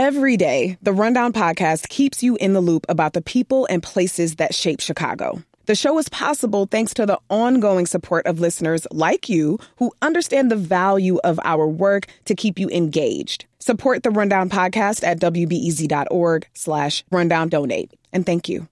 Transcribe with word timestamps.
Every 0.00 0.36
day, 0.36 0.78
the 0.80 0.92
Rundown 0.92 1.32
podcast 1.32 1.88
keeps 1.88 2.22
you 2.22 2.36
in 2.36 2.52
the 2.52 2.60
loop 2.60 2.86
about 2.88 3.14
the 3.14 3.20
people 3.20 3.66
and 3.68 3.82
places 3.82 4.36
that 4.36 4.54
shape 4.54 4.78
Chicago. 4.78 5.42
The 5.66 5.74
show 5.74 5.98
is 5.98 6.08
possible 6.08 6.66
thanks 6.66 6.94
to 6.94 7.04
the 7.04 7.18
ongoing 7.28 7.84
support 7.84 8.24
of 8.24 8.38
listeners 8.38 8.86
like 8.92 9.28
you 9.28 9.58
who 9.78 9.90
understand 10.00 10.52
the 10.52 10.56
value 10.56 11.18
of 11.24 11.40
our 11.42 11.66
work 11.66 12.06
to 12.26 12.36
keep 12.36 12.60
you 12.60 12.70
engaged. 12.70 13.46
Support 13.58 14.04
the 14.04 14.12
Rundown 14.12 14.48
podcast 14.48 15.02
at 15.02 15.18
wbez.org 15.18 16.46
slash 16.54 17.02
rundown 17.10 17.48
donate. 17.48 17.92
And 18.12 18.24
thank 18.24 18.48
you. 18.48 18.68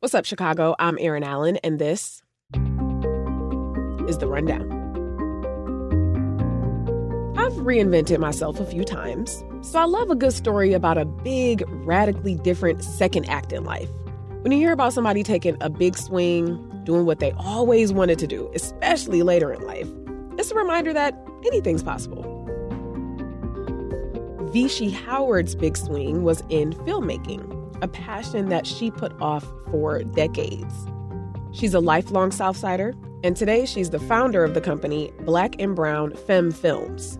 What's 0.00 0.14
up, 0.14 0.26
Chicago? 0.26 0.76
I'm 0.78 0.98
Erin 1.00 1.24
Allen, 1.24 1.56
and 1.64 1.78
this 1.78 2.20
is 4.06 4.18
The 4.18 4.28
Rundown. 4.28 4.70
I've 7.38 7.54
reinvented 7.54 8.18
myself 8.18 8.60
a 8.60 8.66
few 8.66 8.84
times, 8.84 9.42
so 9.62 9.78
I 9.78 9.84
love 9.84 10.10
a 10.10 10.16
good 10.16 10.32
story 10.32 10.72
about 10.72 10.98
a 10.98 11.04
big, 11.04 11.62
radically 11.68 12.34
different 12.34 12.82
second 12.82 13.28
act 13.28 13.52
in 13.52 13.64
life. 13.64 13.88
When 14.42 14.50
you 14.50 14.58
hear 14.58 14.72
about 14.72 14.92
somebody 14.92 15.22
taking 15.22 15.56
a 15.60 15.70
big 15.70 15.96
swing, 15.96 16.68
doing 16.82 17.06
what 17.06 17.20
they 17.20 17.30
always 17.38 17.92
wanted 17.92 18.18
to 18.18 18.26
do, 18.26 18.50
especially 18.54 19.22
later 19.22 19.52
in 19.52 19.62
life, 19.62 19.88
it's 20.36 20.50
a 20.50 20.56
reminder 20.56 20.92
that 20.92 21.14
anything's 21.46 21.82
possible. 21.82 22.22
Vici 24.52 24.90
Howard's 24.90 25.54
big 25.54 25.76
swing 25.76 26.24
was 26.24 26.42
in 26.48 26.72
filmmaking, 26.72 27.80
a 27.82 27.88
passion 27.88 28.48
that 28.48 28.66
she 28.66 28.90
put 28.90 29.12
off 29.22 29.46
for 29.70 30.02
decades. 30.02 30.74
She's 31.52 31.72
a 31.72 31.80
lifelong 31.80 32.30
Southsider, 32.30 32.94
and 33.22 33.36
today 33.36 33.64
she's 33.64 33.90
the 33.90 34.00
founder 34.00 34.42
of 34.42 34.54
the 34.54 34.60
company 34.60 35.12
Black 35.20 35.54
and 35.60 35.76
Brown 35.76 36.16
Femme 36.16 36.50
Films. 36.50 37.18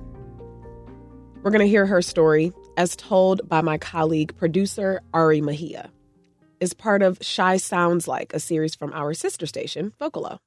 We're 1.43 1.51
going 1.51 1.61
to 1.63 1.69
hear 1.69 1.87
her 1.87 2.03
story 2.03 2.53
as 2.77 2.95
told 2.95 3.49
by 3.49 3.63
my 3.63 3.77
colleague, 3.77 4.37
producer 4.37 5.01
Ari 5.13 5.41
Mejia 5.41 5.91
is 6.61 6.73
part 6.73 7.03
of 7.03 7.19
Chi 7.19 7.57
Sounds 7.57 8.07
Like, 8.07 8.33
a 8.33 8.39
series 8.39 8.77
from 8.77 8.93
our 8.93 9.13
sister 9.13 9.47
station, 9.47 9.93
Vocalo. 10.01 10.39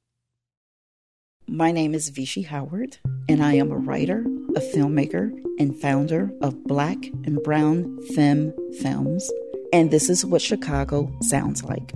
My 1.50 1.74
name 1.74 1.94
is 1.94 2.08
Vici 2.08 2.44
Howard, 2.44 2.98
and 3.28 3.44
I 3.44 3.56
am 3.56 3.72
a 3.72 3.78
writer, 3.78 4.22
a 4.56 4.62
filmmaker, 4.62 5.32
and 5.60 5.76
founder 5.76 6.32
of 6.42 6.64
Black 6.64 6.98
and 7.26 7.44
Brown 7.44 8.02
Femme 8.16 8.54
Films. 8.80 9.30
And 9.74 9.92
this 9.92 10.10
is 10.10 10.26
what 10.26 10.42
Chicago 10.42 11.14
sounds 11.22 11.62
like. 11.66 11.92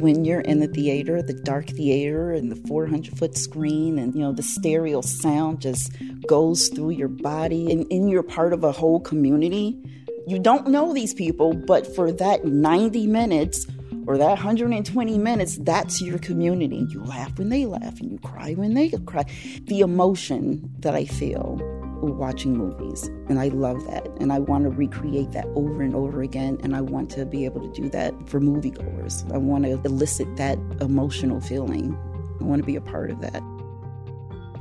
When 0.00 0.24
you're 0.24 0.40
in 0.40 0.60
the 0.60 0.66
theater, 0.66 1.22
the 1.22 1.34
dark 1.34 1.68
theater, 1.68 2.32
and 2.32 2.50
the 2.50 2.56
400 2.68 3.16
foot 3.16 3.36
screen, 3.36 3.98
and 3.98 4.14
you 4.14 4.22
know, 4.22 4.32
the 4.32 4.42
stereo 4.42 5.00
sound 5.02 5.60
just 5.60 5.92
goes 6.26 6.68
through 6.68 6.90
your 6.90 7.08
body, 7.08 7.70
and, 7.70 7.86
and 7.90 8.10
you're 8.10 8.22
part 8.22 8.52
of 8.52 8.64
a 8.64 8.72
whole 8.72 9.00
community 9.00 9.78
you 10.26 10.38
don't 10.38 10.68
know 10.68 10.92
these 10.92 11.14
people, 11.14 11.54
but 11.54 11.92
for 11.94 12.12
that 12.12 12.44
90 12.44 13.06
minutes 13.06 13.66
or 14.06 14.16
that 14.18 14.28
120 14.28 15.18
minutes, 15.18 15.56
that's 15.58 16.00
your 16.00 16.18
community. 16.18 16.86
You 16.90 17.02
laugh 17.02 17.36
when 17.38 17.48
they 17.48 17.66
laugh 17.66 18.00
and 18.00 18.12
you 18.12 18.18
cry 18.18 18.52
when 18.54 18.74
they 18.74 18.90
cry. 18.90 19.24
The 19.62 19.80
emotion 19.80 20.70
that 20.80 20.94
I 20.94 21.04
feel 21.04 21.79
watching 22.06 22.56
movies. 22.56 23.06
And 23.28 23.38
I 23.38 23.48
love 23.48 23.84
that. 23.86 24.06
And 24.20 24.32
I 24.32 24.38
want 24.38 24.64
to 24.64 24.70
recreate 24.70 25.32
that 25.32 25.46
over 25.54 25.82
and 25.82 25.94
over 25.94 26.22
again. 26.22 26.58
And 26.62 26.74
I 26.74 26.80
want 26.80 27.10
to 27.12 27.26
be 27.26 27.44
able 27.44 27.60
to 27.60 27.80
do 27.80 27.88
that 27.90 28.14
for 28.28 28.40
moviegoers. 28.40 29.30
I 29.32 29.38
want 29.38 29.64
to 29.64 29.72
elicit 29.84 30.36
that 30.36 30.58
emotional 30.80 31.40
feeling. 31.40 31.96
I 32.40 32.44
want 32.44 32.60
to 32.60 32.66
be 32.66 32.76
a 32.76 32.80
part 32.80 33.10
of 33.10 33.20
that. 33.20 33.42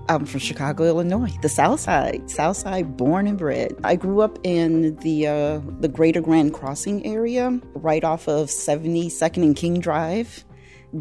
I'm 0.09 0.25
from 0.25 0.39
Chicago, 0.39 0.85
Illinois, 0.85 1.37
the 1.43 1.49
South 1.49 1.79
Side. 1.79 2.31
South 2.31 2.57
Side, 2.57 2.97
born 2.97 3.27
and 3.27 3.37
bred. 3.37 3.75
I 3.83 3.95
grew 3.95 4.21
up 4.21 4.39
in 4.43 4.95
the 4.97 5.27
uh, 5.27 5.61
the 5.79 5.87
Greater 5.87 6.19
Grand 6.19 6.51
Crossing 6.51 7.05
area, 7.05 7.61
right 7.75 8.03
off 8.03 8.27
of 8.27 8.47
72nd 8.47 9.43
and 9.43 9.55
King 9.55 9.79
Drive. 9.79 10.45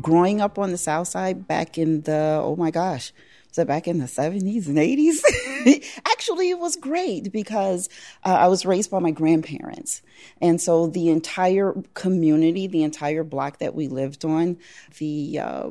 Growing 0.03 0.43
up 0.43 0.59
on 0.59 0.73
the 0.73 0.77
South 0.77 1.09
Side 1.09 1.49
back 1.49 1.79
in 1.79 2.03
the 2.03 2.39
oh 2.43 2.55
my 2.57 2.71
gosh, 2.71 3.15
was 3.49 3.57
so 3.57 3.65
back 3.65 3.89
in 3.89 3.99
the 3.99 4.05
70s 4.05 4.67
and 4.67 4.77
80s. 4.77 5.21
Actually, 6.07 6.51
it 6.51 6.59
was 6.59 6.77
great 6.77 7.33
because 7.33 7.89
uh, 8.25 8.35
I 8.35 8.49
was 8.49 8.67
raised 8.67 8.91
by 8.91 8.99
my 8.99 9.11
grandparents. 9.11 10.03
And 10.41 10.61
so 10.61 10.87
the 10.87 11.09
entire 11.09 11.75
community, 11.95 12.67
the 12.67 12.83
entire 12.83 13.25
block 13.25 13.59
that 13.59 13.75
we 13.75 13.89
lived 13.89 14.25
on, 14.25 14.59
the 14.99 15.39
uh, 15.39 15.71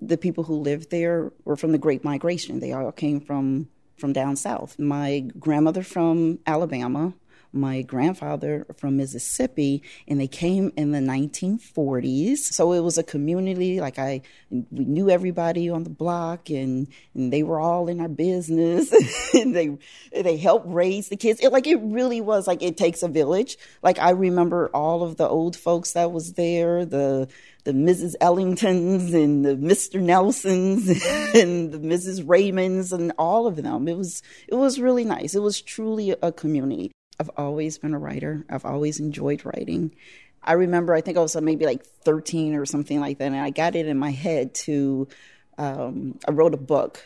the 0.00 0.18
people 0.18 0.44
who 0.44 0.56
lived 0.56 0.90
there 0.90 1.32
were 1.44 1.56
from 1.56 1.72
the 1.72 1.78
Great 1.78 2.04
Migration. 2.04 2.60
They 2.60 2.72
all 2.72 2.92
came 2.92 3.20
from 3.20 3.68
from 3.96 4.12
down 4.12 4.36
south. 4.36 4.78
My 4.78 5.20
grandmother 5.38 5.82
from 5.82 6.38
Alabama, 6.46 7.14
my 7.54 7.82
grandfather 7.82 8.66
from 8.76 8.96
Mississippi, 8.96 9.82
and 10.08 10.20
they 10.20 10.26
came 10.26 10.72
in 10.76 10.90
the 10.90 10.98
1940s. 10.98 12.38
So 12.38 12.72
it 12.72 12.80
was 12.80 12.98
a 12.98 13.02
community. 13.02 13.80
Like 13.80 13.98
I, 13.98 14.22
we 14.50 14.84
knew 14.84 15.08
everybody 15.08 15.70
on 15.70 15.84
the 15.84 15.90
block, 15.90 16.50
and, 16.50 16.88
and 17.14 17.32
they 17.32 17.42
were 17.42 17.60
all 17.60 17.88
in 17.88 18.00
our 18.00 18.08
business, 18.08 18.92
and 19.34 19.54
they 19.54 19.78
they 20.12 20.36
helped 20.36 20.66
raise 20.68 21.08
the 21.08 21.16
kids. 21.16 21.40
It, 21.40 21.52
like 21.52 21.66
it 21.66 21.80
really 21.82 22.20
was 22.20 22.46
like 22.46 22.62
it 22.62 22.76
takes 22.76 23.02
a 23.02 23.08
village. 23.08 23.56
Like 23.82 23.98
I 23.98 24.10
remember 24.10 24.70
all 24.74 25.02
of 25.02 25.16
the 25.16 25.28
old 25.28 25.56
folks 25.56 25.92
that 25.92 26.12
was 26.12 26.34
there, 26.34 26.84
the 26.84 27.28
the 27.64 27.72
Mrs. 27.72 28.14
Ellingtons 28.20 29.14
and 29.14 29.44
the 29.44 29.56
Mr. 29.56 30.00
Nelsons 30.00 30.88
and 31.34 31.72
the 31.72 31.78
Mrs. 31.78 32.24
Raymonds 32.24 32.92
and 32.92 33.12
all 33.18 33.46
of 33.46 33.56
them. 33.56 33.88
It 33.88 33.96
was 33.96 34.22
it 34.48 34.54
was 34.54 34.78
really 34.78 35.04
nice. 35.04 35.34
It 35.34 35.42
was 35.42 35.60
truly 35.60 36.10
a 36.10 36.30
community. 36.30 36.92
I've 37.18 37.30
always 37.36 37.78
been 37.78 37.94
a 37.94 37.98
writer. 37.98 38.44
I've 38.48 38.64
always 38.64 39.00
enjoyed 39.00 39.44
writing. 39.44 39.94
I 40.42 40.54
remember, 40.54 40.94
I 40.94 41.00
think 41.00 41.16
I 41.16 41.20
was 41.20 41.36
maybe 41.36 41.64
like 41.64 41.84
13 41.84 42.54
or 42.54 42.66
something 42.66 43.00
like 43.00 43.18
that, 43.18 43.26
and 43.26 43.36
I 43.36 43.50
got 43.50 43.76
it 43.76 43.86
in 43.86 43.98
my 43.98 44.10
head 44.10 44.54
to, 44.54 45.08
um, 45.56 46.18
I 46.28 46.32
wrote 46.32 46.54
a 46.54 46.58
book, 46.58 47.02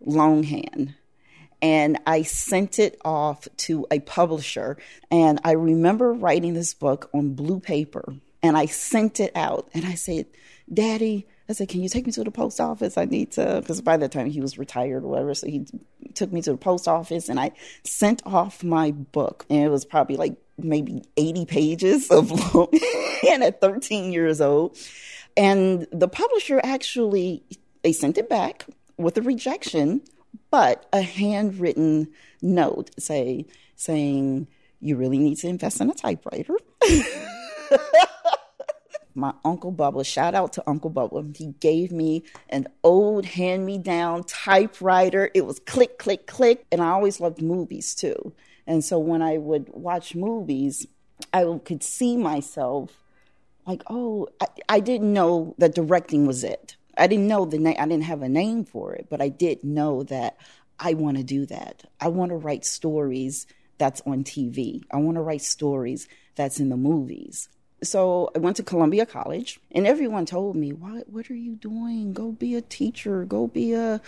Longhand, 0.00 0.94
and 1.60 1.98
I 2.06 2.22
sent 2.22 2.80
it 2.80 3.00
off 3.04 3.46
to 3.58 3.86
a 3.90 4.00
publisher. 4.00 4.78
And 5.12 5.38
I 5.44 5.52
remember 5.52 6.12
writing 6.12 6.54
this 6.54 6.74
book 6.74 7.08
on 7.14 7.34
blue 7.34 7.60
paper, 7.60 8.16
and 8.42 8.56
I 8.56 8.66
sent 8.66 9.20
it 9.20 9.30
out, 9.36 9.70
and 9.72 9.84
I 9.84 9.94
said, 9.94 10.26
Daddy, 10.72 11.28
I 11.52 11.54
said, 11.54 11.68
Can 11.68 11.82
you 11.82 11.90
take 11.90 12.06
me 12.06 12.12
to 12.12 12.24
the 12.24 12.30
post 12.30 12.60
office? 12.60 12.96
I 12.96 13.04
need 13.04 13.32
to, 13.32 13.58
because 13.60 13.82
by 13.82 13.98
the 13.98 14.08
time 14.08 14.30
he 14.30 14.40
was 14.40 14.56
retired 14.56 15.04
or 15.04 15.08
whatever, 15.08 15.34
so 15.34 15.46
he 15.46 15.66
took 16.14 16.32
me 16.32 16.40
to 16.40 16.52
the 16.52 16.56
post 16.56 16.88
office 16.88 17.28
and 17.28 17.38
I 17.38 17.52
sent 17.84 18.22
off 18.24 18.64
my 18.64 18.92
book. 18.92 19.44
And 19.50 19.62
it 19.62 19.68
was 19.68 19.84
probably 19.84 20.16
like 20.16 20.36
maybe 20.56 21.02
80 21.18 21.44
pages 21.44 22.10
of 22.10 22.30
long, 22.30 22.68
and 23.30 23.44
at 23.44 23.60
13 23.60 24.12
years 24.12 24.40
old. 24.40 24.78
And 25.36 25.86
the 25.92 26.08
publisher 26.08 26.58
actually, 26.64 27.42
they 27.82 27.92
sent 27.92 28.16
it 28.16 28.30
back 28.30 28.64
with 28.96 29.18
a 29.18 29.22
rejection, 29.22 30.00
but 30.50 30.86
a 30.90 31.02
handwritten 31.02 32.08
note 32.40 32.90
say, 32.98 33.44
saying, 33.76 34.46
you 34.80 34.96
really 34.96 35.18
need 35.18 35.36
to 35.36 35.48
invest 35.48 35.82
in 35.82 35.90
a 35.90 35.94
typewriter. 35.94 36.56
my 39.14 39.34
Uncle 39.44 39.72
Bubba, 39.72 40.04
shout 40.04 40.34
out 40.34 40.52
to 40.54 40.64
Uncle 40.66 40.90
Bubba. 40.90 41.36
He 41.36 41.54
gave 41.60 41.92
me 41.92 42.24
an 42.48 42.66
old 42.82 43.24
hand 43.24 43.66
me 43.66 43.78
down 43.78 44.24
typewriter. 44.24 45.30
It 45.34 45.46
was 45.46 45.58
click, 45.60 45.98
click, 45.98 46.26
click. 46.26 46.66
And 46.70 46.80
I 46.80 46.90
always 46.90 47.20
loved 47.20 47.42
movies 47.42 47.94
too. 47.94 48.32
And 48.66 48.84
so 48.84 48.98
when 48.98 49.22
I 49.22 49.38
would 49.38 49.68
watch 49.70 50.14
movies, 50.14 50.86
I 51.32 51.44
could 51.64 51.82
see 51.82 52.16
myself 52.16 52.96
like, 53.66 53.82
oh, 53.88 54.28
I, 54.40 54.46
I 54.68 54.80
didn't 54.80 55.12
know 55.12 55.54
that 55.58 55.74
directing 55.74 56.26
was 56.26 56.44
it. 56.44 56.76
I 56.96 57.06
didn't 57.06 57.28
know 57.28 57.44
the 57.44 57.58
name, 57.58 57.76
I 57.78 57.86
didn't 57.86 58.04
have 58.04 58.22
a 58.22 58.28
name 58.28 58.64
for 58.64 58.94
it, 58.94 59.06
but 59.08 59.22
I 59.22 59.28
did 59.28 59.64
know 59.64 60.02
that 60.04 60.36
I 60.78 60.94
want 60.94 61.16
to 61.16 61.22
do 61.22 61.46
that. 61.46 61.84
I 62.00 62.08
want 62.08 62.30
to 62.30 62.36
write 62.36 62.64
stories 62.64 63.46
that's 63.78 64.02
on 64.02 64.24
TV. 64.24 64.82
I 64.90 64.98
want 64.98 65.16
to 65.16 65.22
write 65.22 65.42
stories 65.42 66.08
that's 66.34 66.60
in 66.60 66.68
the 66.68 66.76
movies. 66.76 67.48
So 67.82 68.30
I 68.34 68.38
went 68.38 68.56
to 68.58 68.62
Columbia 68.62 69.04
College, 69.06 69.58
and 69.72 69.86
everyone 69.86 70.24
told 70.24 70.54
me, 70.54 70.72
"What? 70.72 71.08
What 71.08 71.30
are 71.30 71.36
you 71.36 71.56
doing? 71.56 72.12
Go 72.12 72.30
be 72.30 72.54
a 72.54 72.62
teacher. 72.62 73.24
Go 73.24 73.48
be 73.48 73.72
a, 73.72 74.00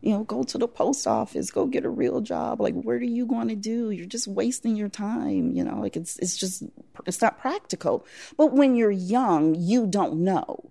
you 0.00 0.12
know, 0.12 0.24
go 0.24 0.42
to 0.42 0.58
the 0.58 0.66
post 0.66 1.06
office. 1.06 1.50
Go 1.50 1.66
get 1.66 1.84
a 1.84 1.90
real 1.90 2.20
job. 2.20 2.60
Like, 2.60 2.74
what 2.74 2.96
are 2.96 3.04
you 3.04 3.26
going 3.26 3.48
to 3.48 3.54
do? 3.54 3.90
You're 3.90 4.06
just 4.06 4.26
wasting 4.26 4.74
your 4.74 4.88
time. 4.88 5.52
You 5.52 5.62
know, 5.62 5.80
like 5.80 5.96
it's 5.96 6.18
it's 6.18 6.36
just 6.36 6.64
it's 7.06 7.22
not 7.22 7.38
practical. 7.38 8.04
But 8.36 8.52
when 8.52 8.74
you're 8.74 8.90
young, 8.90 9.54
you 9.54 9.86
don't 9.86 10.24
know. 10.24 10.70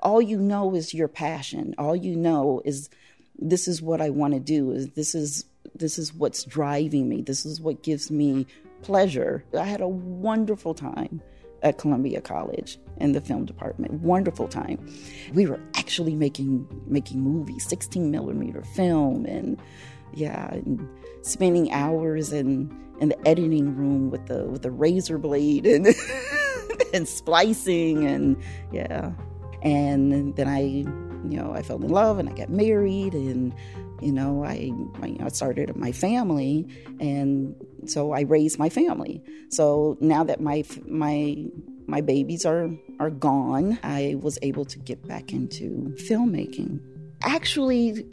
All 0.00 0.20
you 0.20 0.38
know 0.38 0.74
is 0.74 0.92
your 0.92 1.08
passion. 1.08 1.74
All 1.78 1.94
you 1.94 2.16
know 2.16 2.62
is 2.64 2.90
this 3.38 3.68
is 3.68 3.80
what 3.80 4.00
I 4.00 4.10
want 4.10 4.34
to 4.34 4.40
do. 4.40 4.72
Is 4.72 4.88
this 4.90 5.14
is 5.14 5.44
this 5.74 5.98
is 5.98 6.12
what's 6.12 6.42
driving 6.42 7.08
me. 7.08 7.22
This 7.22 7.46
is 7.46 7.60
what 7.60 7.84
gives 7.84 8.10
me 8.10 8.46
pleasure. 8.82 9.44
I 9.56 9.64
had 9.64 9.80
a 9.80 9.86
wonderful 9.86 10.74
time 10.74 11.22
at 11.62 11.78
Columbia 11.78 12.20
College 12.20 12.78
in 12.98 13.12
the 13.12 13.20
film 13.20 13.44
department. 13.44 13.92
Wonderful 13.94 14.48
time. 14.48 14.84
We 15.32 15.46
were 15.46 15.60
actually 15.76 16.14
making 16.14 16.66
making 16.86 17.20
movies, 17.20 17.66
16 17.66 18.10
millimeter 18.10 18.62
film, 18.62 19.26
and 19.26 19.60
yeah, 20.12 20.52
and 20.52 20.88
spending 21.22 21.72
hours 21.72 22.32
in 22.32 22.76
in 23.00 23.08
the 23.08 23.28
editing 23.28 23.76
room 23.76 24.10
with 24.10 24.26
the 24.26 24.44
with 24.44 24.62
the 24.62 24.70
razor 24.70 25.18
blade 25.18 25.66
and 25.66 25.86
and 26.94 27.08
splicing 27.08 28.06
and 28.06 28.36
yeah. 28.72 29.12
And 29.62 30.34
then 30.34 30.48
I, 30.48 30.84
you 31.30 31.38
know, 31.38 31.52
I 31.52 31.62
fell 31.62 31.82
in 31.82 31.88
love 31.88 32.18
and 32.18 32.28
I 32.28 32.32
got 32.32 32.48
married 32.48 33.14
and 33.14 33.54
you 34.00 34.12
know, 34.12 34.44
I, 34.44 34.72
I 35.00 35.28
started 35.28 35.76
my 35.76 35.92
family 35.92 36.66
and 36.98 37.54
so 37.86 38.12
I 38.12 38.22
raised 38.22 38.58
my 38.58 38.68
family. 38.68 39.22
So 39.50 39.96
now 40.00 40.24
that 40.24 40.40
my 40.40 40.64
my 40.86 41.46
my 41.86 42.00
babies 42.00 42.44
are 42.44 42.70
are 42.98 43.10
gone, 43.10 43.78
I 43.82 44.16
was 44.20 44.38
able 44.42 44.64
to 44.66 44.78
get 44.78 45.06
back 45.06 45.32
into 45.32 45.94
filmmaking. 45.98 46.80
Actually, 47.22 48.04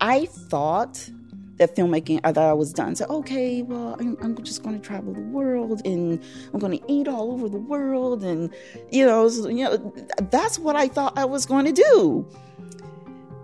I 0.00 0.26
thought 0.26 1.10
that 1.58 1.74
filmmaking, 1.74 2.20
I 2.24 2.32
thought 2.32 2.48
I 2.48 2.52
was 2.52 2.72
done. 2.72 2.94
So, 2.96 3.06
okay, 3.06 3.62
well, 3.62 3.96
I'm, 3.98 4.16
I'm 4.20 4.42
just 4.42 4.62
going 4.62 4.78
to 4.78 4.86
travel 4.86 5.12
the 5.12 5.20
world 5.20 5.82
and 5.86 6.22
I'm 6.52 6.60
going 6.60 6.78
to 6.78 6.92
eat 6.92 7.08
all 7.08 7.32
over 7.32 7.48
the 7.48 7.58
world. 7.58 8.22
And, 8.24 8.52
you 8.90 9.06
know, 9.06 9.26
you 9.28 9.64
know, 9.64 9.94
that's 10.30 10.58
what 10.58 10.76
I 10.76 10.88
thought 10.88 11.16
I 11.16 11.24
was 11.24 11.46
going 11.46 11.64
to 11.66 11.72
do. 11.72 12.28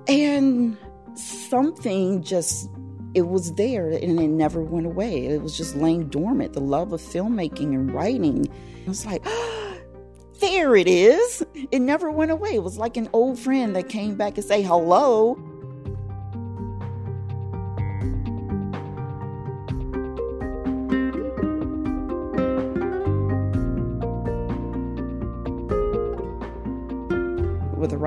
And 0.09 0.77
something 1.15 2.23
just, 2.23 2.69
it 3.15 3.29
was 3.29 3.55
there 3.55 3.91
and 3.91 4.21
it 4.21 4.29
never 4.29 4.63
went 4.63 4.87
away. 4.87 5.27
It 5.27 5.43
was 5.43 5.57
just 5.57 5.77
laying 5.77 6.09
dormant. 6.09 6.53
The 6.53 6.61
love 6.61 6.93
of 6.93 7.01
filmmaking 7.01 7.75
and 7.75 7.93
writing. 7.93 8.47
I 8.85 8.89
was 8.89 9.07
like, 9.07 9.25
there 10.41 10.77
it 10.77 10.89
is. 10.89 11.45
It 11.71 11.81
never 11.81 12.11
went 12.11 12.31
away. 12.31 12.55
It 12.55 12.63
was 12.63 12.77
like 12.77 12.97
an 12.97 13.09
old 13.13 13.39
friend 13.39 13.75
that 13.77 13.89
came 13.89 14.17
back 14.17 14.37
and 14.37 14.45
say 14.45 14.61
hello. 14.61 15.39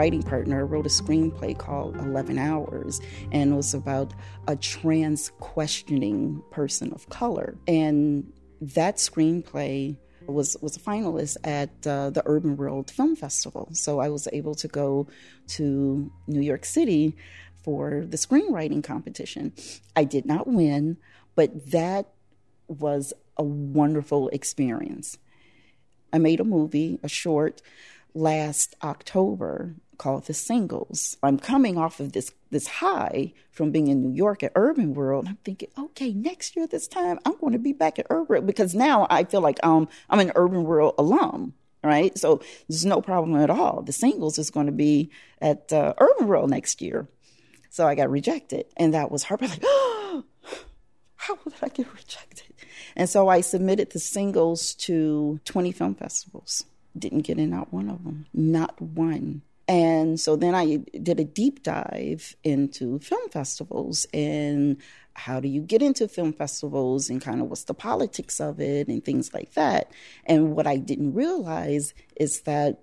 Writing 0.06 0.22
partner, 0.22 0.68
wrote 0.68 0.86
a 0.86 0.90
screenplay 0.90 1.57
called 1.57 1.96
11 1.96 2.38
Hours, 2.38 3.02
and 3.31 3.52
it 3.52 3.56
was 3.56 3.74
about 3.74 4.13
a 4.48 4.56
trans 4.56 5.31
questioning 5.40 6.44
person 6.52 6.94
of 6.94 7.10
color. 7.10 7.57
And 7.68 8.31
that 8.62 8.98
screenplay 8.98 9.98
was 10.28 10.57
was 10.62 10.78
a 10.78 10.80
finalist 10.80 11.38
at 11.44 11.72
uh, 11.88 12.12
the 12.12 12.22
Urbanworld 12.22 12.92
Film 12.92 13.16
Festival. 13.16 13.68
So 13.72 13.98
I 13.98 14.10
was 14.10 14.28
able 14.31 14.54
to 14.54 14.68
go 14.68 15.07
to 15.57 16.12
New 16.28 16.42
York 16.42 16.66
City 16.66 17.18
for 17.63 18.06
the 18.07 18.18
screenwriting 18.18 18.84
competition. 18.84 19.54
I 19.96 20.04
did 20.04 20.28
not 20.28 20.46
win, 20.46 20.98
but 21.34 21.72
that 21.72 22.10
was 22.68 23.12
a 23.38 23.44
wonderful 23.44 24.30
experience. 24.30 25.18
I 26.13 26.19
made 26.19 26.40
a 26.40 26.44
movie, 26.44 27.00
a 27.02 27.10
short 27.10 27.63
last 28.16 28.75
October 28.81 29.75
called 29.97 30.25
The 30.25 30.33
Singles. 30.33 31.18
I'm 31.24 31.39
coming 31.39 31.77
off 31.77 32.00
of 32.00 32.12
this 32.12 32.31
this 32.51 32.68
high 32.68 33.33
from 33.51 33.71
being 33.71 33.88
in 33.88 34.01
New 34.01 34.15
York 34.15 34.44
at 34.44 34.53
Urbanworld. 34.53 35.27
I'm 35.27 35.38
thinking, 35.44 35.69
okay, 35.77 36.13
next 36.13 36.56
year 36.56 36.68
this 36.68 36.88
time 36.88 37.19
I'm 37.25 37.38
going 37.38 37.53
to 37.53 37.59
be 37.59 37.74
back 37.74 38.00
at 38.00 38.07
Urbanworld 38.09 38.45
because 38.45 38.74
now 38.74 39.07
I 39.09 39.24
feel 39.24 39.42
like 39.42 39.59
um, 39.65 39.88
I'm 40.09 40.19
an 40.19 40.30
Urbanworld 40.36 40.95
alum, 40.97 41.53
right? 41.83 42.18
So 42.18 42.42
there's 42.69 42.86
no 42.86 43.01
problem 43.01 43.36
at 43.42 43.50
all. 43.50 43.81
The 43.81 43.92
Singles 43.92 44.38
is 44.38 44.51
going 44.51 44.68
to 44.68 44.71
be 44.71 45.09
at 45.42 45.71
uh, 45.74 45.94
Urbanworld 45.97 46.50
next 46.50 46.81
year. 46.81 47.07
So 47.69 47.86
I 47.86 47.95
got 47.95 48.09
rejected, 48.09 48.65
and 48.77 48.94
that 48.94 49.12
was 49.12 49.24
hard. 49.24 49.42
Like, 49.50 49.59
oh, 49.63 50.24
how 51.15 51.36
did 51.36 51.56
I 51.62 51.68
get 51.68 51.92
rejected? 51.94 52.53
And 52.95 53.09
so 53.09 53.27
I 53.27 53.42
submitted 53.42 53.92
the 53.92 54.00
singles 54.00 54.74
to 54.75 55.42
20 55.44 55.71
film 55.74 55.95
festivals 55.95 56.63
didn't 56.97 57.21
get 57.21 57.38
in 57.38 57.50
not 57.50 57.74
one 57.74 57.89
of 57.89 58.03
them, 58.03 58.25
not 58.33 58.80
one. 58.81 59.42
And 59.68 60.20
so 60.20 60.36
then 60.36 60.54
I 60.54 60.78
did 61.02 61.20
a 61.20 61.24
deep 61.24 61.64
dive 61.64 62.36
into 62.44 63.00
film 63.00 63.30
festivals 63.30 64.06
and 64.14 64.78
how 65.14 65.40
do 65.40 65.48
you 65.48 65.62
get 65.62 65.82
into 65.82 66.08
film 66.08 66.34
festivals 66.34 67.10
and 67.10 67.22
kind 67.22 67.42
of 67.42 67.48
what's 67.48 67.64
the 67.64 67.74
politics 67.74 68.40
of 68.40 68.60
it 68.60 68.88
and 68.88 69.04
things 69.04 69.34
like 69.34 69.54
that. 69.54 69.92
And 70.26 70.56
what 70.56 70.68
I 70.68 70.78
didn't 70.78 71.14
realize 71.14 71.94
is 72.18 72.42
that 72.42 72.82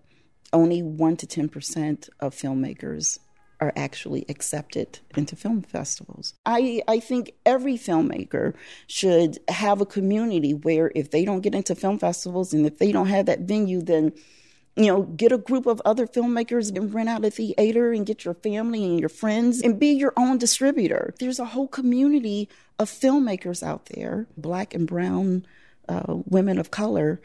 only 0.53 0.83
1 0.83 1.17
to 1.19 1.27
10% 1.27 2.09
of 2.21 2.35
filmmakers 2.35 3.19
are 3.61 3.73
actually 3.77 4.25
accepted 4.29 4.99
into 5.17 5.37
film 5.37 5.63
festivals. 5.63 6.35
I, 6.45 6.83
I 6.89 6.99
think 6.99 7.35
every 7.47 7.75
filmmaker 7.75 8.55
should 8.89 9.39
have 9.49 9.81
a 9.81 9.87
community 9.87 10.53
where 10.53 10.91
if 10.97 11.13
they 11.13 11.25
don't 11.25 11.43
get 11.43 11.55
into 11.55 11.77
film 11.77 12.01
festivals 12.01 12.53
and 12.53 12.67
if 12.67 12.79
they 12.79 12.91
don't 12.91 13.07
have 13.07 13.27
that 13.27 13.41
venue, 13.41 13.81
then 13.81 14.13
you 14.77 14.87
know, 14.87 15.03
get 15.03 15.33
a 15.33 15.39
group 15.39 15.67
of 15.67 15.83
other 15.85 16.07
filmmakers 16.07 16.75
and 16.75 16.95
rent 16.95 17.09
out 17.09 17.25
a 17.25 17.31
theater 17.31 17.93
and 17.93 18.07
get 18.07 18.25
your 18.25 18.35
family 18.35 18.85
and 18.85 18.99
your 18.99 19.09
friends 19.09 19.61
and 19.61 19.79
be 19.79 19.89
your 19.89 20.15
own 20.17 20.39
distributor. 20.39 21.15
There's 21.19 21.39
a 21.39 21.45
whole 21.45 21.69
community 21.69 22.49
of 22.79 22.89
filmmakers 22.91 23.63
out 23.63 23.87
there, 23.87 24.27
black 24.37 24.75
and 24.75 24.87
brown 24.87 25.47
uh, 25.89 26.15
women 26.27 26.59
of 26.59 26.71
color, 26.71 27.21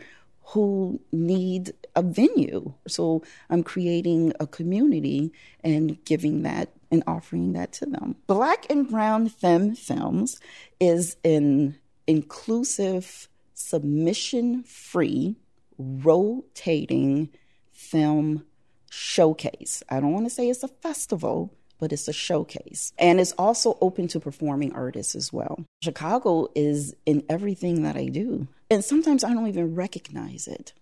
who 0.47 0.99
need 1.11 1.73
a 1.95 2.01
venue. 2.01 2.73
So 2.87 3.23
I'm 3.49 3.63
creating 3.63 4.33
a 4.39 4.47
community 4.47 5.31
and 5.63 6.03
giving 6.05 6.43
that 6.43 6.69
and 6.89 7.03
offering 7.07 7.53
that 7.53 7.73
to 7.73 7.85
them. 7.85 8.15
Black 8.27 8.65
and 8.69 8.89
Brown 8.89 9.27
Femme 9.27 9.75
Films 9.75 10.39
is 10.79 11.17
an 11.25 11.77
inclusive, 12.07 13.27
submission 13.53 14.63
free, 14.63 15.35
rotating 15.77 17.29
film 17.71 18.45
showcase. 18.89 19.83
I 19.89 19.99
don't 19.99 20.13
want 20.13 20.25
to 20.25 20.29
say 20.29 20.49
it's 20.49 20.63
a 20.63 20.67
festival, 20.67 21.53
but 21.79 21.93
it's 21.93 22.07
a 22.07 22.13
showcase. 22.13 22.93
And 22.97 23.19
it's 23.19 23.33
also 23.33 23.77
open 23.81 24.07
to 24.09 24.19
performing 24.19 24.73
artists 24.73 25.15
as 25.15 25.31
well. 25.31 25.63
Chicago 25.81 26.49
is 26.55 26.95
in 27.05 27.23
everything 27.29 27.83
that 27.83 27.95
I 27.95 28.05
do. 28.07 28.47
And 28.69 28.83
sometimes 28.83 29.23
I 29.23 29.33
don't 29.33 29.47
even 29.47 29.75
recognize 29.75 30.47
it. 30.47 30.73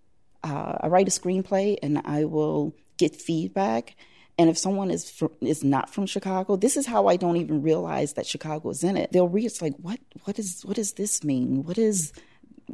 Uh, 0.43 0.77
I 0.81 0.87
write 0.87 1.07
a 1.07 1.11
screenplay 1.11 1.77
and 1.81 2.01
I 2.05 2.25
will 2.25 2.75
get 2.97 3.15
feedback. 3.15 3.95
And 4.37 4.49
if 4.49 4.57
someone 4.57 4.91
is 4.91 5.09
from, 5.09 5.31
is 5.41 5.63
not 5.63 5.89
from 5.89 6.05
Chicago, 6.05 6.55
this 6.55 6.77
is 6.77 6.85
how 6.85 7.07
I 7.07 7.15
don't 7.15 7.37
even 7.37 7.61
realize 7.61 8.13
that 8.13 8.25
Chicago 8.25 8.69
is 8.69 8.83
in 8.83 8.97
it. 8.97 9.11
They'll 9.11 9.29
read 9.29 9.45
it's 9.45 9.61
like, 9.61 9.75
what 9.77 9.99
what 10.25 10.37
is 10.37 10.63
what 10.65 10.75
does 10.75 10.93
this 10.93 11.23
mean? 11.23 11.63
What 11.63 11.77
is 11.77 12.11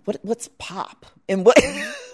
what 0.06 0.18
what's 0.24 0.50
pop 0.58 1.06
and 1.30 1.46
what 1.46 1.58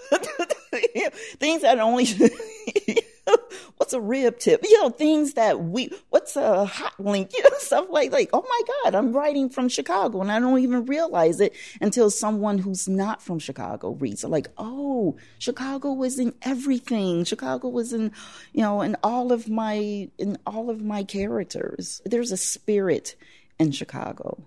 things 1.39 1.61
that 1.61 1.79
only 1.79 2.05
what's 3.77 3.93
a 3.93 4.01
rib 4.01 4.39
tip? 4.39 4.63
You 4.63 4.81
know, 4.81 4.89
things 4.89 5.33
that 5.33 5.61
we, 5.61 5.91
what's 6.09 6.35
a 6.35 6.65
hot 6.65 6.99
link? 6.99 7.31
You 7.37 7.43
know, 7.43 7.57
stuff 7.59 7.87
like, 7.89 8.11
like, 8.11 8.29
oh 8.33 8.43
my 8.47 8.61
God, 8.83 8.95
I'm 8.95 9.13
writing 9.13 9.49
from 9.49 9.69
Chicago 9.69 10.21
and 10.21 10.31
I 10.31 10.39
don't 10.39 10.59
even 10.59 10.85
realize 10.85 11.39
it 11.39 11.53
until 11.79 12.09
someone 12.09 12.57
who's 12.57 12.87
not 12.87 13.21
from 13.21 13.37
Chicago 13.37 13.91
reads 13.91 14.23
it. 14.23 14.29
Like, 14.29 14.47
oh, 14.57 15.17
Chicago 15.37 15.93
was 15.93 16.17
in 16.17 16.33
everything. 16.41 17.25
Chicago 17.25 17.67
was 17.67 17.93
in, 17.93 18.11
you 18.53 18.61
know, 18.61 18.81
in 18.81 18.95
all 19.03 19.31
of 19.31 19.49
my, 19.49 20.09
in 20.17 20.37
all 20.47 20.71
of 20.71 20.83
my 20.83 21.03
characters. 21.03 22.01
There's 22.05 22.31
a 22.31 22.37
spirit 22.37 23.15
in 23.59 23.71
Chicago. 23.71 24.43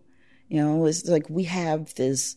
You 0.49 0.65
know, 0.65 0.87
it's 0.87 1.07
like 1.07 1.31
we 1.31 1.45
have 1.45 1.95
this 1.95 2.35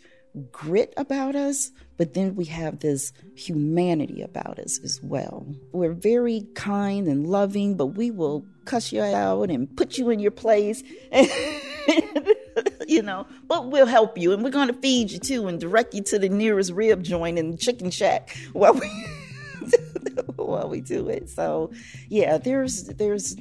grit 0.51 0.93
about 0.97 1.35
us, 1.35 1.71
but 1.97 2.13
then 2.13 2.35
we 2.35 2.45
have 2.45 2.79
this 2.79 3.13
humanity 3.35 4.21
about 4.21 4.59
us 4.59 4.79
as 4.83 4.99
well. 5.03 5.45
We're 5.71 5.93
very 5.93 6.47
kind 6.55 7.07
and 7.07 7.27
loving, 7.27 7.75
but 7.75 7.87
we 7.87 8.11
will 8.11 8.45
cuss 8.65 8.91
you 8.91 9.01
out 9.01 9.49
and 9.49 9.75
put 9.75 9.97
you 9.97 10.09
in 10.09 10.19
your 10.19 10.31
place. 10.31 10.83
you 12.87 13.01
know, 13.01 13.27
but 13.47 13.69
we'll 13.69 13.85
help 13.85 14.17
you 14.17 14.33
and 14.33 14.43
we're 14.43 14.49
going 14.49 14.67
to 14.67 14.73
feed 14.73 15.11
you 15.11 15.19
too 15.19 15.47
and 15.47 15.59
direct 15.59 15.93
you 15.93 16.01
to 16.03 16.19
the 16.19 16.29
nearest 16.29 16.71
rib 16.71 17.03
joint 17.03 17.37
and 17.37 17.59
chicken 17.59 17.91
shack 17.91 18.35
while 18.53 18.73
we 18.73 18.89
while 20.35 20.69
we 20.69 20.81
do 20.81 21.07
it. 21.09 21.29
So, 21.29 21.71
yeah, 22.09 22.37
there's 22.37 22.85
there's 22.85 23.35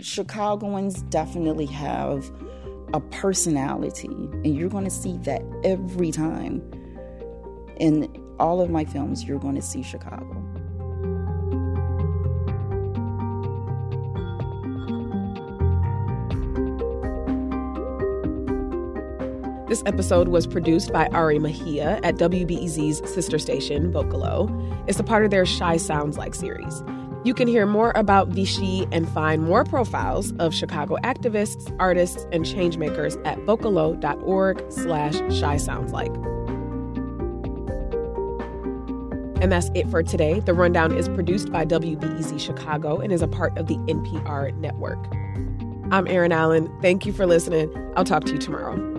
Chicagoans 0.00 1.02
definitely 1.02 1.66
have 1.66 2.30
a 2.94 3.00
personality, 3.00 4.06
and 4.06 4.56
you're 4.56 4.68
going 4.68 4.84
to 4.84 4.90
see 4.90 5.16
that 5.18 5.42
every 5.64 6.10
time. 6.10 6.62
In 7.78 8.08
all 8.40 8.60
of 8.60 8.70
my 8.70 8.84
films, 8.84 9.24
you're 9.24 9.38
going 9.38 9.54
to 9.54 9.62
see 9.62 9.82
Chicago. 9.82 10.34
This 19.68 19.82
episode 19.84 20.28
was 20.28 20.46
produced 20.46 20.94
by 20.94 21.08
Ari 21.08 21.38
Mejia 21.38 22.00
at 22.02 22.16
WBEZ's 22.16 23.12
sister 23.12 23.38
station, 23.38 23.92
Vocalo. 23.92 24.48
It's 24.88 24.98
a 24.98 25.04
part 25.04 25.26
of 25.26 25.30
their 25.30 25.44
Chi 25.44 25.76
Sounds 25.76 26.16
Like 26.16 26.34
series. 26.34 26.82
You 27.28 27.34
can 27.34 27.46
hear 27.46 27.66
more 27.66 27.92
about 27.94 28.28
Vici 28.28 28.88
and 28.90 29.06
find 29.06 29.42
more 29.42 29.62
profiles 29.62 30.32
of 30.38 30.54
Chicago 30.54 30.96
activists, 31.04 31.70
artists, 31.78 32.26
and 32.32 32.42
changemakers 32.42 33.20
at 33.26 33.36
vocalo.org 33.40 34.64
slash 34.72 35.18
chi 35.38 35.58
sounds 35.58 35.92
like. 35.92 36.14
And 39.42 39.52
that's 39.52 39.68
it 39.74 39.90
for 39.90 40.02
today. 40.02 40.40
The 40.40 40.54
Rundown 40.54 40.96
is 40.96 41.06
produced 41.10 41.52
by 41.52 41.66
WBEZ 41.66 42.40
Chicago 42.40 42.96
and 42.96 43.12
is 43.12 43.20
a 43.20 43.28
part 43.28 43.58
of 43.58 43.66
the 43.66 43.76
NPR 43.76 44.56
network. 44.56 44.98
I'm 45.92 46.06
Erin 46.06 46.32
Allen. 46.32 46.74
Thank 46.80 47.04
you 47.04 47.12
for 47.12 47.26
listening. 47.26 47.70
I'll 47.94 48.04
talk 48.04 48.24
to 48.24 48.32
you 48.32 48.38
tomorrow. 48.38 48.97